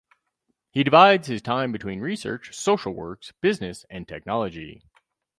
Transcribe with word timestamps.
He 0.71 0.83
divides 0.83 1.27
his 1.27 1.43
time 1.43 1.71
between 1.71 1.99
research, 1.99 2.55
social 2.55 2.91
works, 2.91 3.33
business 3.39 3.85
and 3.87 4.07
technology. 4.07 4.81